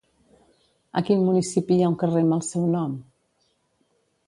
[1.01, 2.99] A quin municipi hi ha un carrer amb el seu nom?